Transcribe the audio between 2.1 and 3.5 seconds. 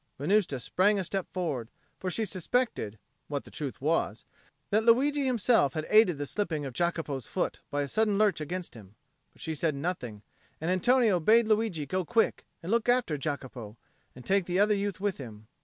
suspected (what